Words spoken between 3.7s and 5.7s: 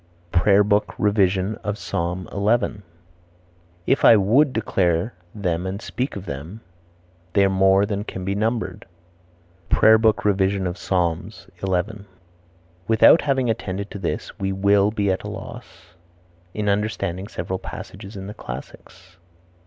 "If I would declare them